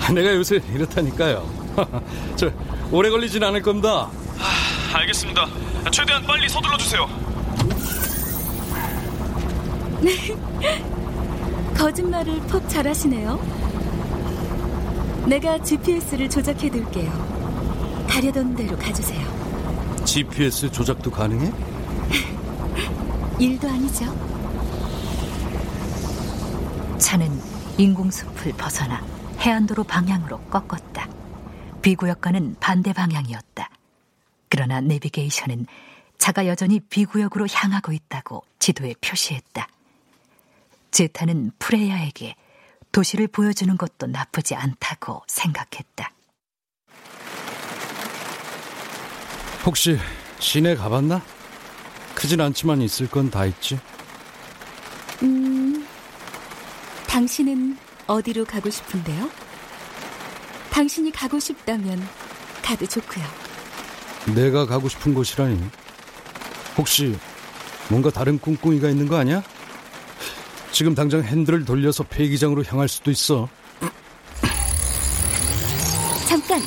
[0.00, 1.48] 아, 내가 요새 이렇다니까요.
[2.36, 2.50] 저
[2.90, 4.10] 오래 걸리진 않을 겁니다.
[4.38, 5.46] 아, 알겠습니다.
[5.90, 7.08] 최대한 빨리 서둘러 주세요.
[11.76, 13.38] 거짓말을 퍽 잘하시네요.
[15.28, 18.06] 내가 GPS를 조작해 둘게요.
[18.08, 19.26] 가려던 대로 가주세요.
[20.04, 21.52] GPS 조작도 가능해?
[23.38, 24.04] 일도 아니죠.
[26.98, 27.30] 차는
[27.78, 29.04] 인공숲을 벗어나
[29.40, 31.08] 해안도로 방향으로 꺾었다.
[31.82, 33.68] 비구역과는 반대 방향이었다.
[34.48, 35.66] 그러나 내비게이션은
[36.18, 39.68] 차가 여전히 비구역으로 향하고 있다고 지도에 표시했다.
[40.90, 42.34] 제타는 프레야에게
[42.92, 46.12] 도시를 보여주는 것도 나쁘지 않다고 생각했다.
[49.64, 49.98] 혹시
[50.38, 51.22] 시내 가봤나?
[52.14, 53.78] 크진 않지만 있을 건 다 있지.
[55.22, 55.86] 음,
[57.08, 59.28] 당신은 어디로 가고 싶은데요?
[60.70, 62.06] 당신이 가고 싶다면
[62.62, 63.24] 가도 좋고요.
[64.34, 65.62] 내가 가고 싶은 곳이라니.
[66.76, 67.16] 혹시
[67.88, 69.42] 뭔가 다른 꿍꿍이가 있는 거 아니야?
[70.76, 73.48] 지금 당장 핸들을 돌려서 폐기장으로 향할 수도 있어.
[76.28, 76.60] 잠깐!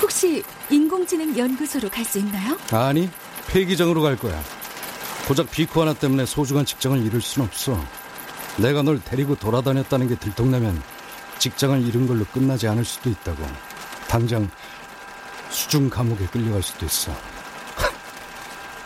[0.00, 2.56] 혹시 인공지능 연구소로 갈 수 있나요?
[2.70, 3.10] 아니,
[3.48, 4.42] 폐기장으로 갈 거야.
[5.28, 7.78] 고작 비코 하나 때문에 소중한 직장을 잃을 순 없어.
[8.56, 10.82] 내가 널 데리고 돌아다녔다는 게 들통나면
[11.38, 13.46] 직장을 잃은 걸로 끝나지 않을 수도 있다고.
[14.08, 14.48] 당장
[15.50, 17.14] 수중 감옥에 끌려갈 수도 있어.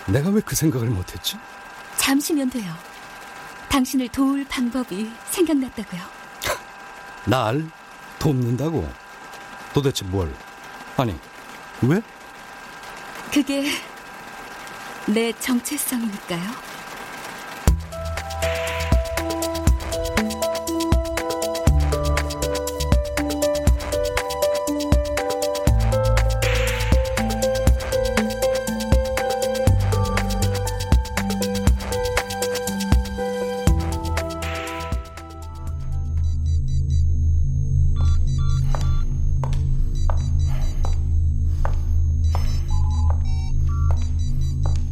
[0.08, 1.36] 내가 왜 그 생각을 못했지?
[1.98, 2.74] 잠시면 돼요.
[3.68, 6.00] 당신을 도울 방법이 생각났다고요.
[7.26, 7.70] 날
[8.18, 8.88] 돕는다고?
[9.72, 10.34] 도대체 뭘?
[10.96, 11.14] 아니,
[11.82, 12.00] 왜?
[13.32, 13.70] 그게
[15.06, 16.42] 내 정체성이니까요.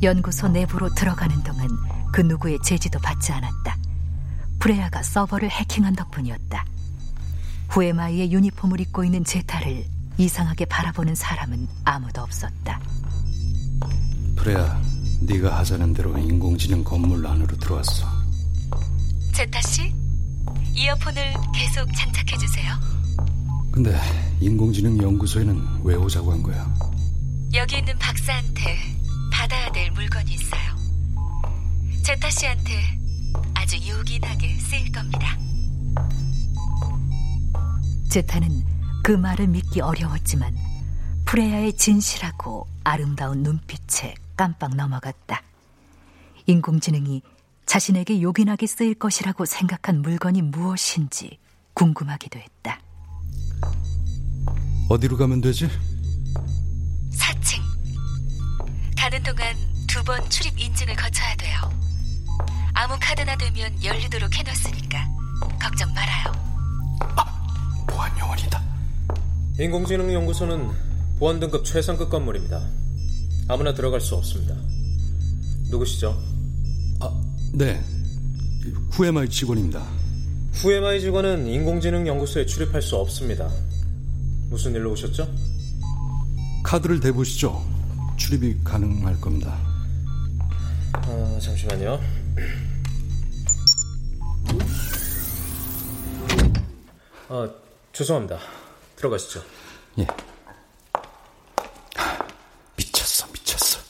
[0.06, 1.68] 연구소 내부로 들어가는 동안
[2.12, 3.76] 그 누구의 제지도 받지 않았다.
[4.60, 6.64] 프레야가 서버를 해킹한 덕분이었다.
[7.70, 9.84] 후에마이의 유니폼을 입고 있는 제타를
[10.16, 12.80] 이상하게 바라보는 사람은 아무도 없었다.
[14.36, 14.80] 프레야,
[15.22, 18.06] 네가 하자는 대로 인공지능 건물 안으로 들어왔어.
[19.34, 19.92] 제타 씨,
[20.72, 22.72] 이어폰을 계속 장착해 주세요.
[23.72, 23.98] 근데
[24.40, 26.72] 인공지능 연구소에는 왜 오자고 한 거야?
[27.54, 27.95] 여기 있는
[32.16, 32.72] 제타 씨한테
[33.52, 35.36] 아주 요긴하게 쓰일 겁니다.
[38.08, 38.64] 제타는
[39.02, 40.56] 그 말을 믿기 어려웠지만
[41.26, 45.42] 프레야의 진실하고 아름다운 눈빛에 깜빡 넘어갔다.
[46.46, 47.20] 인공지능이
[47.66, 51.38] 자신에게 요긴하게 쓰일 것이라고 생각한 물건이 무엇인지
[51.74, 52.80] 궁금하기도 했다.
[54.88, 55.68] 어디로 가면 되지?
[57.12, 57.60] 4층.
[58.96, 59.54] 가는 동안
[59.86, 61.65] 두 번 출입 인증을 거쳐야 돼요.
[63.06, 64.98] 카드나 되면 열리도록 해놨으니까
[65.62, 66.32] 걱정 말아요.
[67.86, 68.60] 보안 요원이다.
[69.60, 70.68] 인공지능 연구소는
[71.16, 72.60] 보안 등급 최상급 건물입니다.
[73.46, 74.56] 아무나 들어갈 수 없습니다.
[75.70, 76.20] 누구시죠?
[76.98, 77.22] 아,
[77.54, 77.80] 네.
[78.90, 79.86] 후에마이 직원입니다.
[80.54, 83.48] 후에마이 직원은 인공지능 연구소에 출입할 수 없습니다.
[84.50, 85.32] 무슨 일로 오셨죠?
[86.64, 87.64] 카드를 대보시죠.
[88.16, 89.56] 출입이 가능할 겁니다.
[90.92, 92.00] 아, 잠시만요.
[97.28, 97.48] 아,
[97.92, 98.38] 죄송합니다.
[98.96, 99.44] 들어가시죠.
[99.98, 100.06] 예.
[102.76, 103.80] 미쳤어, 미쳤어.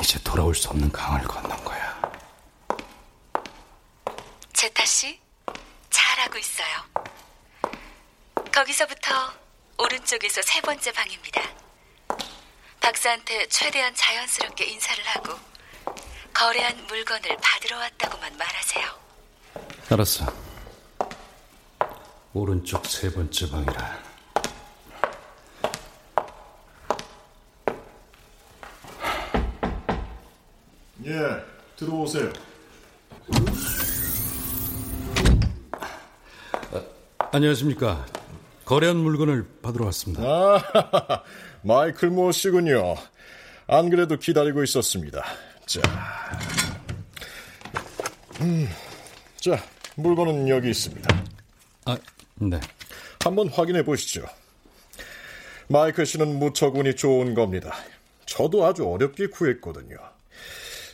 [0.00, 2.12] 이제 돌아올 수 없는 강을 건넌 거야.
[4.52, 5.20] 제타 씨,
[5.90, 6.66] 잘하고 있어요.
[8.52, 9.32] 거기서부터
[9.78, 11.40] 오른쪽에서 세 번째 방입니다.
[12.80, 15.34] 박사한테 최대한 자연스럽게 인사를 하고
[16.34, 18.84] 거래한 물건을 받으러 왔다고만 말하세요.
[19.90, 20.53] 알았어.
[22.34, 24.02] 오른쪽 세 번째 방이라.
[31.06, 31.12] 예,
[31.76, 32.32] 들어오세요.
[36.72, 36.82] 아,
[37.30, 38.04] 안녕하십니까.
[38.64, 40.22] 거래한 물건을 받으러 왔습니다.
[40.24, 41.22] 아,
[41.62, 42.96] 마이클 모 씨군요.
[43.68, 45.22] 안 그래도 기다리고 있었습니다.
[45.66, 45.80] 자,
[48.40, 48.68] 음,
[49.36, 49.62] 자,
[49.94, 51.33] 물건은 여기 있습니다.
[51.84, 51.98] 아,
[52.36, 52.60] 네.
[53.20, 54.26] 한번 확인해 보시죠.
[55.68, 57.74] 마이클 씨는 무척 운이 좋은 겁니다.
[58.26, 59.96] 저도 아주 어렵게 구했거든요.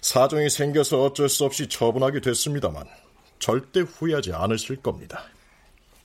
[0.01, 2.87] 사정이 생겨서 어쩔 수 없이 처분하게 됐습니다만
[3.39, 5.25] 절대 후회하지 않으실 겁니다.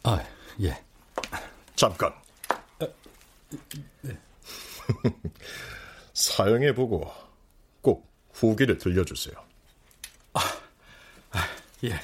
[0.03, 0.23] 아,
[0.61, 0.77] 예.
[1.75, 2.13] 잠깐.
[4.01, 4.17] 네.
[6.13, 7.11] 사용해 보고
[7.81, 9.35] 꼭 후기를 들려주세요.
[10.33, 10.39] 아,
[11.83, 11.99] 예.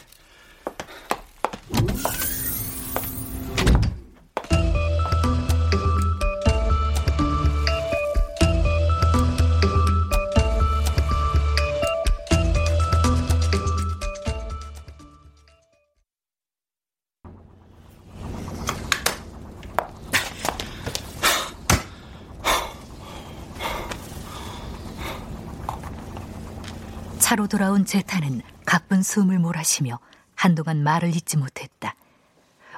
[27.51, 29.99] 돌아온 제타는 가쁜 숨을 몰아쉬며
[30.35, 31.95] 한동안 말을 잇지 못했다.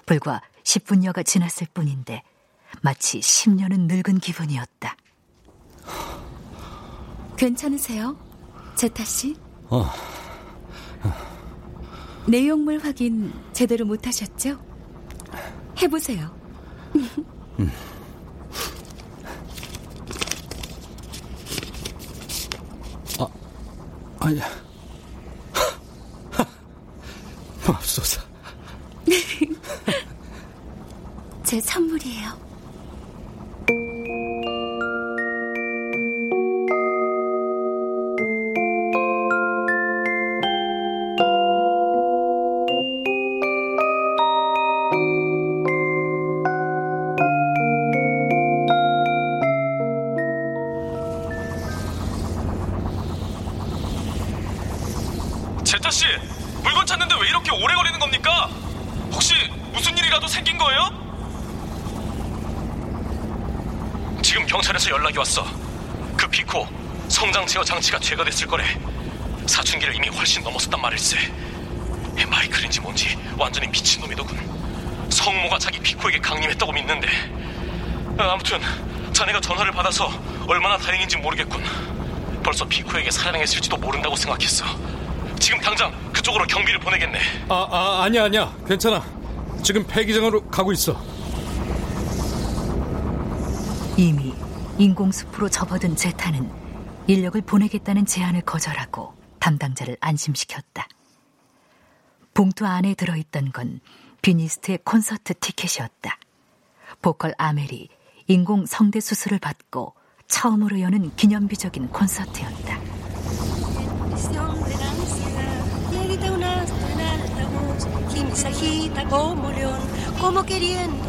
[0.08, 2.24] 불과 10분여가 지났을 뿐인데
[2.82, 4.98] 마치 10년은 늙은 기분이었다.
[7.38, 8.18] 괜찮으세요?
[8.76, 9.36] 제타 씨?
[9.70, 9.86] 어.
[12.28, 14.60] 내용물 확인 제대로 못 하셨죠?
[15.78, 16.36] 해 보세요.
[17.60, 17.72] 음.
[23.20, 23.28] 아,
[24.20, 24.63] 아니야.
[27.72, 28.22] 맙소사.
[31.44, 32.53] 제 선물이에요.
[68.14, 68.64] 장치가 제거됐을 거래.
[69.48, 71.18] 사춘기를 이미 훨씬 넘었었단 말일세.
[72.30, 74.38] 마이클인지 뭔지 완전히 미친놈이더군.
[75.10, 77.08] 성모가 자기 피코에게 강림했다고 믿는데.
[78.18, 78.60] 아무튼
[79.12, 80.12] 자네가 전화를 받아서
[80.48, 81.64] 얼마나 다행인지 모르겠군.
[82.44, 84.66] 벌써 피코에게 살해당했을지도 모른다고 생각했어.
[85.40, 87.20] 지금 당장 그쪽으로 경비를 보내겠네.
[87.50, 89.04] 아, 아 아니야 아니야 괜찮아.
[89.64, 91.02] 지금 폐기장으로 가고 있어.
[93.98, 94.34] 이미
[94.78, 96.63] 인공숲으로 접어든 제타는
[97.08, 100.88] 인력을 보내겠다는 제안을 거절하고 담당자를 안심시켰다.
[102.34, 103.82] 봉투 안에 들어있던 건
[104.22, 106.18] 비니스트의 콘서트 티켓이었다.
[107.02, 107.90] 보컬 아멜이
[108.28, 109.94] 인공 성대 수술을 받고
[110.28, 112.80] 처음으로 여는 기념비적인 콘서트였다.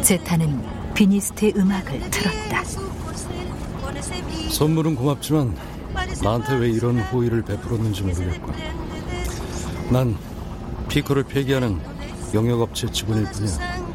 [0.03, 2.63] 제타는 비니스트의 음악을 틀었다.
[4.51, 5.74] 선물은 고맙지만
[6.23, 8.51] 나한테 왜 이런 호의를 베풀었는지 모르겠고
[9.89, 10.17] 난
[10.89, 11.79] 피커를 폐기하는
[12.33, 13.85] 영역업체 직원일 뿐이야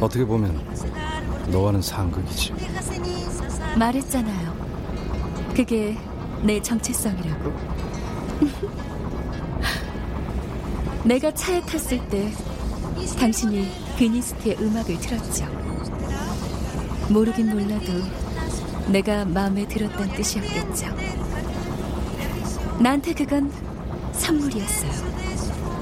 [0.00, 0.60] 어떻게 보면
[1.48, 2.54] 너와는 상극이지
[3.76, 4.54] 말했잖아요.
[5.54, 5.96] 그게
[6.42, 7.52] 내 정체성이라고.
[11.04, 12.32] 내가 차에 탔을 때
[13.18, 15.46] 당신이 비니스트의 음악을 틀었죠.
[17.08, 17.92] 모르긴 몰라도
[18.88, 20.86] 내가 마음에 들었다는 뜻이었겠죠.
[22.80, 23.52] 나한테 그건
[24.12, 24.90] 선물이었어요.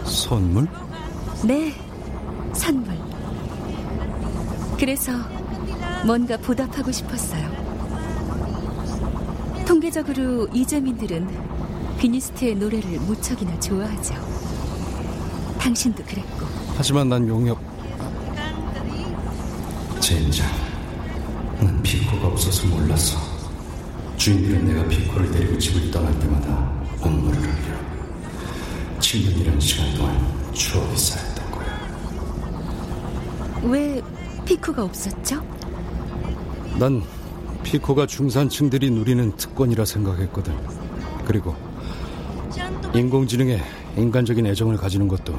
[0.05, 0.67] 선물?
[1.45, 1.73] 네,
[2.53, 2.99] 선물.
[4.77, 5.13] 그래서
[6.05, 7.49] 뭔가 보답하고 싶었어요.
[9.67, 11.29] 통계적으로 이재민들은
[11.99, 14.15] 비니스트의 노래를 무척이나 좋아하죠.
[15.59, 16.47] 당신도 그랬고.
[16.77, 17.61] 하지만 난 용역
[20.01, 20.47] 젠장
[21.61, 23.19] 난 피코가 없어서 몰랐어
[24.17, 27.79] 주인들은 내가 피코를 데리고 집을 떠날 때마다 눈물을 흘려
[28.99, 31.67] 7년이라는 시간 동안 추억이 쌓였던 거야
[33.65, 34.03] 왜
[34.45, 35.43] 피코가 없었죠?
[36.79, 37.03] 난
[37.63, 40.55] 피코가 중산층들이 누리는 특권이라 생각했거든.
[41.27, 41.55] 그리고
[42.95, 43.61] 인공지능에
[43.97, 45.39] 인간적인 애정을 가지는 것도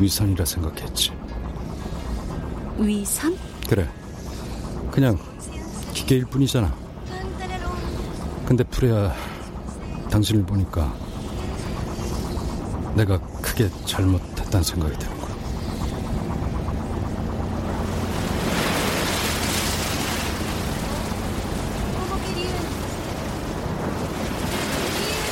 [0.00, 1.12] 위선이라 생각했지.
[2.78, 3.36] 위선?
[3.68, 3.88] 그래.
[4.90, 5.16] 그냥
[5.92, 6.74] 기계일 뿐이잖아.
[8.46, 9.14] 근데 프레야
[10.10, 10.92] 당신을 보니까
[12.94, 15.20] 내가 크게 잘못했다는 생각이 들어.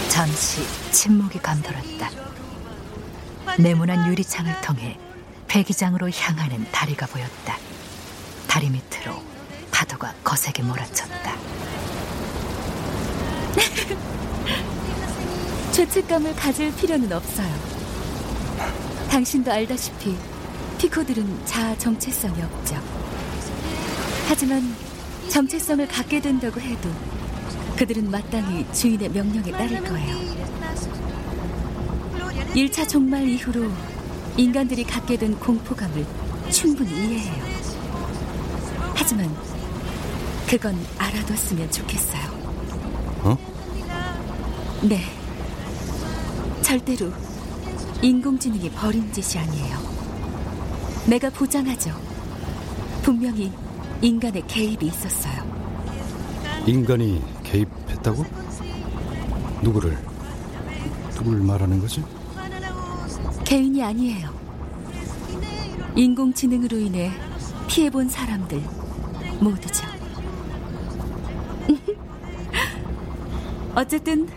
[0.09, 2.11] 잠시 침묵이 감돌았다.
[3.59, 4.99] 네모난 유리창을 통해
[5.49, 7.57] 폐기장으로 향하는 다리가 보였다.
[8.47, 9.23] 다리 밑으로
[9.71, 11.37] 파도가 거세게 몰아쳤다.
[15.73, 17.49] 죄책감을 가질 필요는 없어요.
[19.11, 20.17] 당신도 알다시피
[20.79, 22.77] 피코들은 자아 정체성이 없죠.
[24.29, 24.75] 하지만
[25.29, 26.91] 정체성을 갖게 된다고 해도
[27.77, 30.17] 그들은 마땅히 주인의 명령에 따를 거예요.
[32.55, 33.71] 1차 종말 이후로
[34.37, 36.05] 인간들이 갖게 된 공포감을
[36.51, 37.45] 충분히 이해해요.
[38.95, 39.35] 하지만
[40.49, 42.28] 그건 알아뒀으면 좋겠어요.
[44.79, 44.87] 어?
[44.87, 45.01] 네.
[46.63, 47.11] 절대로
[48.01, 49.77] 인공지능이 버린 짓이 아니에요.
[51.07, 51.91] 내가 보장하죠.
[53.03, 53.53] 분명히
[54.01, 55.49] 인간의 개입이 있었어요.
[56.67, 58.25] 인간이 개입했다고?
[59.63, 59.99] 누구를?
[61.15, 62.05] 누굴 말하는 거지?
[63.45, 64.29] 개인이 아니에요.
[65.97, 67.11] 인공지능으로 인해
[67.67, 68.63] 피해본 사람들
[69.41, 69.87] 모두죠.
[73.75, 74.29] 어쨌든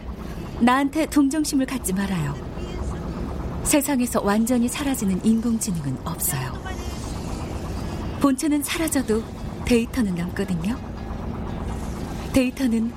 [0.61, 2.35] 나한테 동정심을 갖지 말아요.
[3.63, 6.53] 세상에서 완전히 사라지는 인공지능은 없어요.
[8.19, 9.23] 본체는 사라져도
[9.65, 10.77] 데이터는 남거든요.
[12.33, 12.93] 데이터는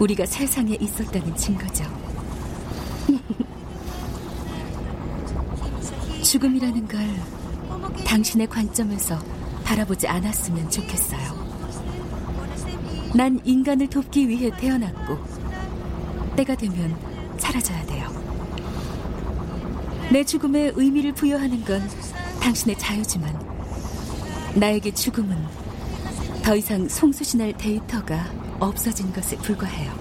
[0.00, 1.84] 우리가 세상에 있었다는 증거죠.
[6.22, 7.00] 죽음이라는 걸
[8.04, 9.16] 당신의 관점에서
[9.64, 11.38] 바라보지 않았으면 좋겠어요.
[13.14, 15.29] 난 인간을 돕기 위해 태어났고,
[16.36, 16.96] 때가 되면
[17.38, 18.08] 사라져야 돼요.
[20.10, 21.88] 내 죽음에 의미를 부여하는 건
[22.40, 23.38] 당신의 자유지만,
[24.54, 25.36] 나에게 죽음은
[26.42, 28.26] 더 이상 송수신할 데이터가
[28.58, 29.92] 없어진 것에 불과해요.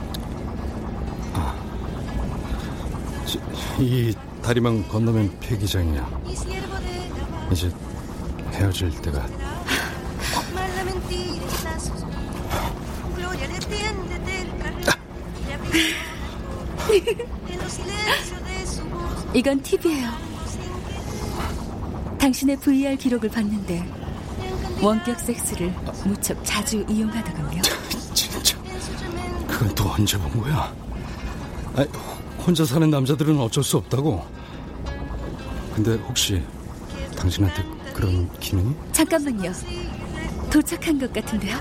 [3.80, 6.10] 이 다리만 건너면 폐기장이야.
[7.52, 7.72] 이제
[8.54, 9.28] 헤어질 때가
[19.34, 20.10] 이건 팁이에요.
[22.20, 23.88] 당신의 VR 기록을 봤는데
[24.82, 25.74] 원격 섹스를
[26.06, 27.62] 무척 자주 이용하더군요.
[28.14, 28.58] 진짜
[29.48, 30.74] 그건 또 언제 본 거야?
[31.76, 31.88] 아니,
[32.46, 34.26] 혼자 사는 남자들은 어쩔 수 없다고.
[35.76, 36.42] 근데 혹시
[37.16, 38.74] 당신한테 그런 기능이?
[38.92, 39.52] 잠깐만요.
[40.50, 41.58] 도착한 것 같은데요.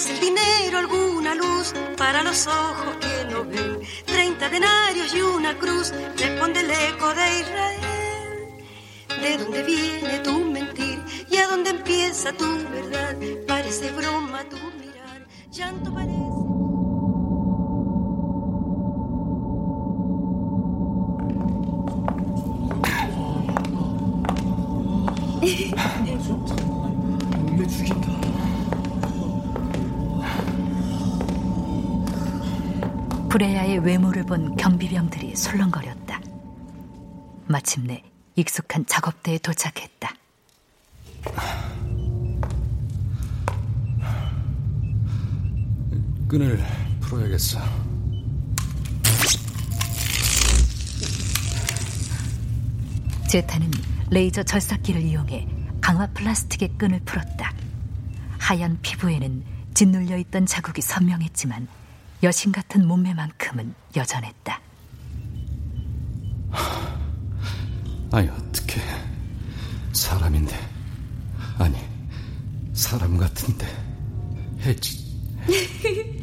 [0.00, 3.80] Es el dinero alguna luz para los ojos que no ven.
[4.06, 8.64] Treinta denarios y una cruz responde el eco de Israel.
[9.20, 13.14] ¿De dónde viene tu mentir y a dónde empieza tu verdad?
[13.46, 16.39] Parece broma tu mirar, llanto parece.
[33.40, 36.20] 브레야의 외모를 본 경비병들이 술렁거렸다.
[37.46, 38.02] 마침내
[38.36, 40.14] 익숙한 작업대에 도착했다.
[46.28, 46.62] 끈을
[47.00, 47.60] 풀어야겠어.
[53.26, 53.70] 제타는
[54.10, 55.48] 레이저 절삭기를 이용해
[55.80, 57.54] 강화 플라스틱의 끈을 풀었다.
[58.38, 61.79] 하얀 피부에는 짓눌려 있던 자국이 선명했지만
[62.22, 64.60] 여신 같은 몸매만큼은 여전했다.
[68.12, 68.80] 아니 어떻게
[69.92, 70.54] 사람인데
[71.58, 71.78] 아니
[72.74, 73.66] 사람 같은데
[74.60, 75.00] 해지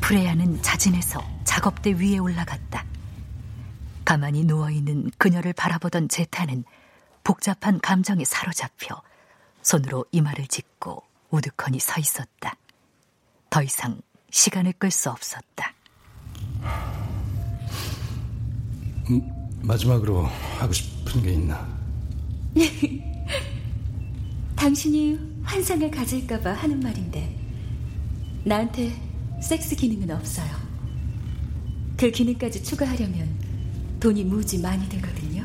[0.00, 2.84] 프레야는 자진해서 작업대 위에 올라갔다.
[4.04, 6.64] 가만히 누워있는 그녀를 바라보던 제타는
[7.24, 9.02] 복잡한 감정에 사로잡혀
[9.68, 12.56] 손으로 이마를 짚고 우두커니 서 있었다.
[13.50, 14.00] 더 이상
[14.30, 15.74] 시간을 끌 수 없었다.
[19.10, 19.20] 음,
[19.60, 20.24] 마지막으로
[20.58, 21.68] 하고 싶은 게 있나?
[24.56, 27.38] 당신이 환상을 가질까봐 하는 말인데
[28.44, 28.98] 나한테
[29.42, 30.48] 섹스 기능은 없어요.
[31.98, 33.38] 그 기능까지 추가하려면
[34.00, 35.44] 돈이 무지 많이 들거든요.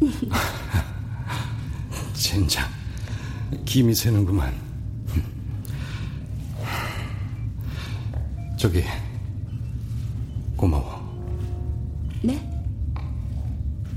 [2.12, 2.79] 젠장
[3.64, 4.52] 김이 새는구만.
[8.56, 8.84] 저기
[10.56, 11.00] 고마워.
[12.22, 12.46] 네?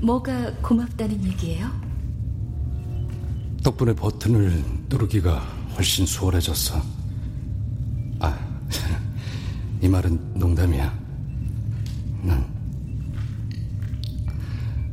[0.00, 1.70] 뭐가 고맙다는 얘기예요?
[3.62, 5.38] 덕분에 버튼을 누르기가
[5.76, 6.82] 훨씬 수월해졌어.
[8.20, 8.38] 아,
[9.82, 10.98] 이 말은 농담이야.
[12.22, 12.44] 난,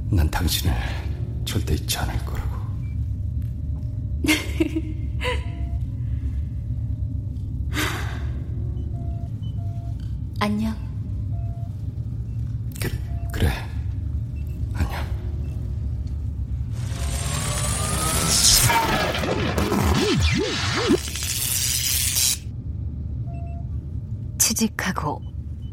[0.09, 0.74] 난 당신을
[1.45, 2.41] 절대 잊지 않을 거라고.
[10.39, 10.76] 안녕.
[13.32, 13.49] 그래.
[14.74, 15.03] 안녕.
[24.38, 25.24] 치직하고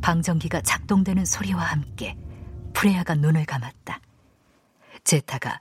[0.01, 2.17] 방전기가 작동되는 소리와 함께
[2.73, 4.01] 프레야가 눈을 감았다.
[5.05, 5.61] 제타가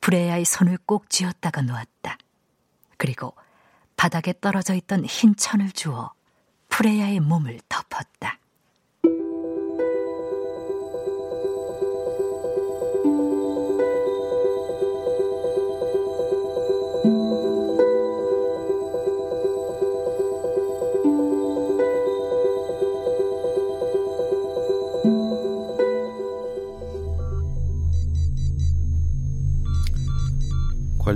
[0.00, 2.16] 프레야의 손을 꼭 쥐었다가 놓았다.
[3.02, 3.34] 그리고
[3.96, 6.12] 바닥에 떨어져 있던 흰 천을 주워
[6.68, 8.38] 프레야의 몸을 덮었다.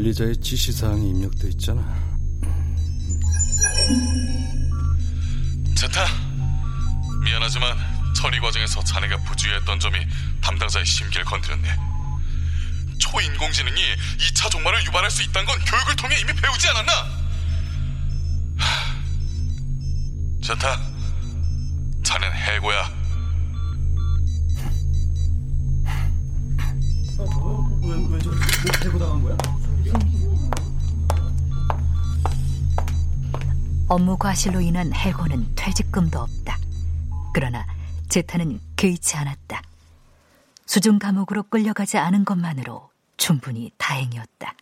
[0.06, 1.82] 관리자의 지시사항이 입력돼 있잖아.
[5.74, 6.06] 제타,
[7.24, 7.76] 미안하지만
[8.14, 9.98] 처리 과정에서 자네가 부주의했던 점이
[10.40, 11.68] 담당자의 심기를 건드렸네.
[12.98, 13.82] 초인공지능이
[14.18, 16.92] 2차 종말을 유발할 수 있다는 건 교육을 통해 이미 배우지 않았나?
[18.58, 18.96] 하,
[20.42, 20.80] 제타,
[33.96, 36.58] 업무 과실로 인한 해고는 퇴직금도 없다.
[37.32, 37.66] 그러나
[38.10, 39.62] 제타는 개의치 않았다.
[40.66, 44.54] 수중 감옥으로 끌려가지 않은 것만으로 충분히 다행이었다.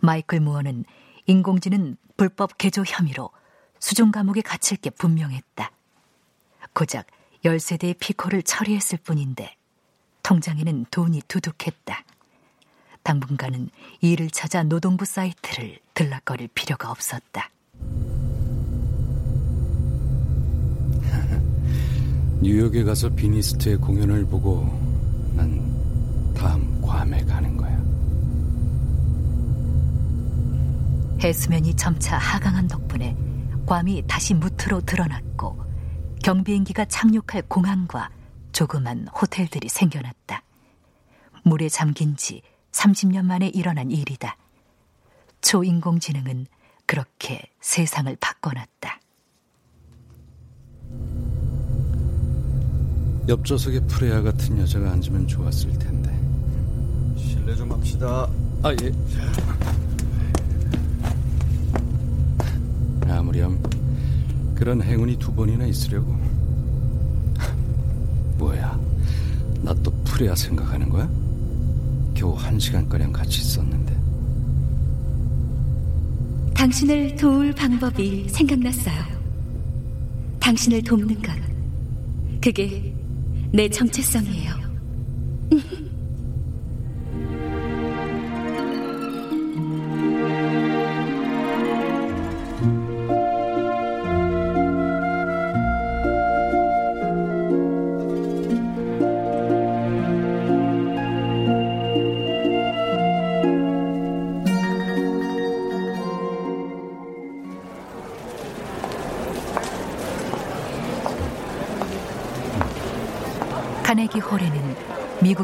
[0.00, 0.86] 마이클 무어는
[1.26, 3.28] 인공지능 불법 개조 혐의로
[3.80, 5.70] 수중 감옥에 갇힐 게 분명했다.
[6.72, 7.06] 고작
[7.44, 9.54] 13대의 피코를 처리했을 뿐인데
[10.22, 12.02] 통장에는 돈이 두둑했다.
[13.02, 13.68] 당분간은
[14.00, 17.50] 일을 찾아 노동부 사이트를 들락거릴 필요가 없었다.
[22.42, 24.64] 뉴욕에 가서 비니스트의 공연을 보고
[25.34, 25.60] 난
[26.34, 27.78] 다음 괌에 가는 거야.
[31.22, 33.16] 해수면이 점차 하강한 덕분에
[33.66, 35.62] 괌이 다시 무트로 드러났고
[36.22, 38.10] 경비행기가 착륙할 공항과
[38.52, 40.42] 조그만 호텔들이 생겨났다.
[41.44, 44.36] 물에 잠긴 지 30년 만에 일어난 일이다.
[45.40, 46.46] 초인공지능은
[46.90, 49.00] 그렇게 세상을 바꿔놨다.
[53.28, 56.10] 옆 좌석에 프레아 같은 여자가 앉으면 좋았을 텐데.
[57.16, 58.28] 실례 좀 합시다.
[58.64, 58.92] 아, 예.
[63.08, 63.62] 아무렴
[64.56, 66.12] 그런 행운이 두 번이나 있으려고.
[68.36, 68.76] 뭐야?
[69.62, 71.08] 나 또 프레아 생각하는 거야?
[72.14, 73.99] 겨우 한 시간 가량 같이 있었는데.
[76.60, 79.02] 당신을 도울 방법이 생각났어요.
[80.38, 81.32] 당신을 돕는 것.
[82.38, 82.94] 그게
[83.50, 84.52] 내 정체성이에요.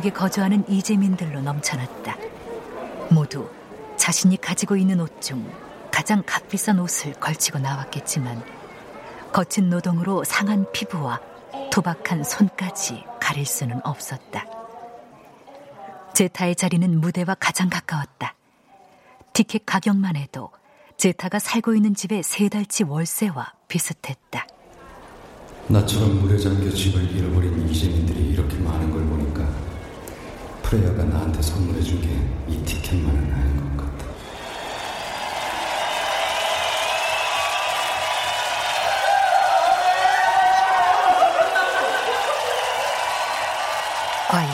[0.06, 2.16] 미국에 거주하는 이재민들로 넘쳐났다.
[3.10, 3.48] 모두
[3.96, 5.50] 자신이 가지고 있는 옷 중
[5.90, 8.42] 가장 값비싼 옷을 걸치고 나왔겠지만
[9.32, 11.20] 거친 노동으로 상한 피부와
[11.70, 14.44] 투박한 손까지 가릴 수는 없었다.
[16.14, 18.34] 제타의 자리는 무대와 가장 가까웠다.
[19.32, 20.50] 티켓 가격만 해도
[20.96, 24.46] 제타가 살고 있는 집의 세 달치 월세와 비슷했다.
[25.68, 28.55] 나처럼 물에 잠겨 집을 잃어버린 이재민들이 이렇게
[30.76, 34.06] 프레야가 나한테 선물해준 게 이 티켓만은 아닌 것 같아.
[44.28, 44.50] 과연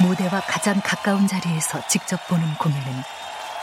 [0.00, 3.02] 무대와 가장 가까운 자리에서 직접 보는 공연은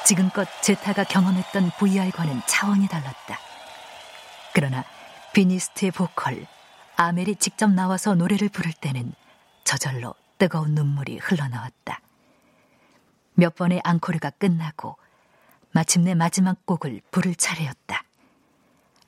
[0.05, 3.37] 지금껏 제타가 경험했던 VR과는 차원이 달랐다.
[4.53, 4.83] 그러나
[5.33, 6.45] 비니스트의 보컬
[6.95, 9.13] 아멜이 직접 나와서 노래를 부를 때는
[9.63, 12.01] 저절로 뜨거운 눈물이 흘러나왔다.
[13.35, 14.97] 몇 번의 앙코르가 끝나고
[15.71, 18.03] 마침내 마지막 곡을 부를 차례였다.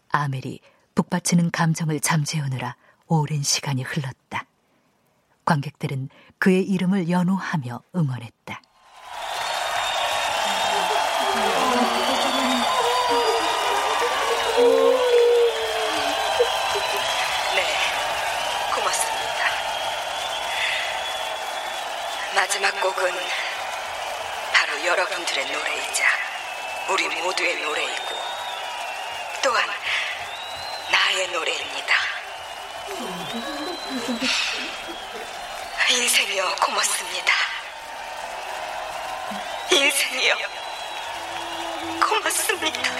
[0.09, 0.59] 아멜이
[0.93, 2.75] 북받치는 감정을 잠재우느라
[3.07, 4.45] 오랜 시간이 흘렀다.
[5.45, 8.61] 관객들은 그의 이름을 연호하며 응원했다.
[22.33, 23.11] 마지막 곡은
[24.53, 26.05] 바로 여러분들의 노래이자
[26.89, 28.15] 우리 모두의 노래이고
[29.43, 29.67] 또한
[30.91, 31.95] 나의 노래입니다.
[35.89, 37.33] 인생이여 고맙습니다.
[39.71, 40.35] 인생이여
[41.99, 42.91] 고맙습니다.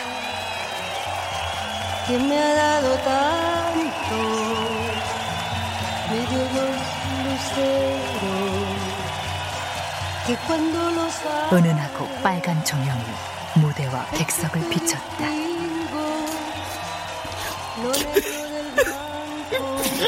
[11.52, 13.04] 은은하고 빨간 조명이
[13.56, 15.26] 무대와 객석을 비췄다.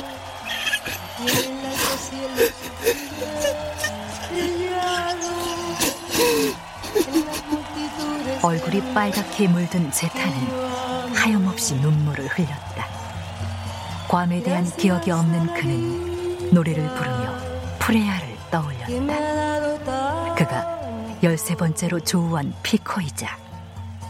[8.43, 12.85] 얼굴이 빨갛게 물든 제타는 하염없이 눈물을 흘렸다.
[14.09, 17.37] 괌에 대한 기억이 없는 그는 노래를 부르며
[17.79, 19.42] 프레야를 떠올렸다.
[21.23, 23.37] 열세 번째로 조우한 피코이자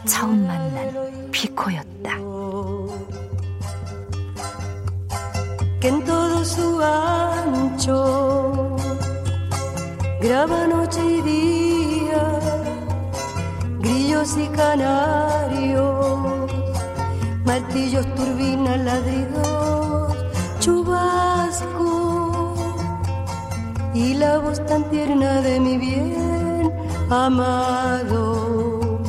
[0.08, 2.18] 처음 만난 피코였다.
[24.44, 26.33] voz tan tierna de mi bien
[27.14, 29.00] amado.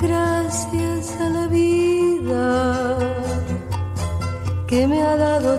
[0.00, 2.96] Gracias a la vida
[4.66, 5.58] que me ha dado